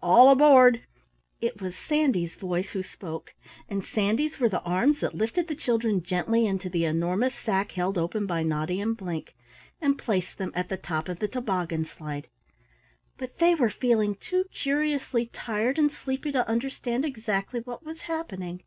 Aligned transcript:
All 0.00 0.30
aboard!" 0.30 0.80
It 1.42 1.60
was 1.60 1.76
Sandy's 1.76 2.36
voice 2.36 2.70
who 2.70 2.82
spoke 2.82 3.34
and 3.68 3.84
Sandy's 3.84 4.40
were 4.40 4.48
the 4.48 4.62
arms 4.62 5.00
that 5.00 5.14
lifted 5.14 5.46
the 5.46 5.54
children 5.54 6.02
gently 6.02 6.46
into 6.46 6.70
the 6.70 6.86
enormous 6.86 7.34
sack 7.34 7.72
held 7.72 7.98
open 7.98 8.24
by 8.24 8.44
Noddy 8.44 8.80
and 8.80 8.96
Blink, 8.96 9.34
and 9.82 9.98
placed 9.98 10.38
them 10.38 10.52
at 10.54 10.70
the 10.70 10.78
top 10.78 11.06
of 11.10 11.18
the 11.18 11.28
toboggan 11.28 11.84
slide 11.84 12.28
but 13.18 13.36
they 13.40 13.54
were 13.54 13.68
feeling 13.68 14.14
too 14.14 14.46
curiously 14.54 15.26
tired 15.26 15.76
and 15.78 15.92
sleepy 15.92 16.32
to 16.32 16.48
understand 16.48 17.04
exactly 17.04 17.60
what 17.60 17.84
was 17.84 18.00
happening. 18.08 18.62